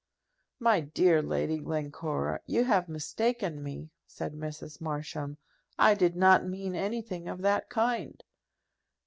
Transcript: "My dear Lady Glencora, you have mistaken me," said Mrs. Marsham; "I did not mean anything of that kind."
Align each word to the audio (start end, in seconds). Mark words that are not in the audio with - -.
"My 0.59 0.79
dear 0.79 1.21
Lady 1.21 1.59
Glencora, 1.59 2.39
you 2.47 2.63
have 2.63 2.89
mistaken 2.89 3.61
me," 3.61 3.91
said 4.07 4.33
Mrs. 4.33 4.81
Marsham; 4.81 5.37
"I 5.77 5.93
did 5.93 6.15
not 6.15 6.43
mean 6.43 6.73
anything 6.73 7.27
of 7.27 7.43
that 7.43 7.69
kind." 7.69 8.23